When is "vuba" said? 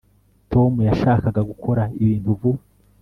2.39-2.61